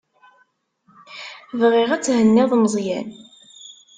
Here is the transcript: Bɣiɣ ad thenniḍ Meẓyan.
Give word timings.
Bɣiɣ 1.59 1.89
ad 1.91 2.03
thenniḍ 2.05 2.51
Meẓyan. 2.57 3.09